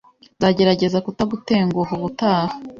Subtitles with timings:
[0.37, 2.47] Nzagerageza kutagutenguha ubutaha.